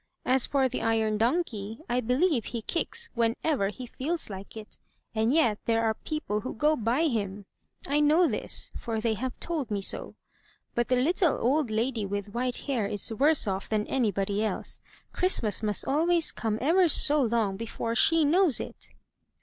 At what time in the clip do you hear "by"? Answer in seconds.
6.75-7.03